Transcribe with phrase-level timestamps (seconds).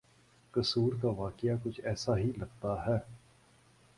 [0.53, 2.97] قصور کا واقعہ کچھ ایسا ہی لگتا ہے۔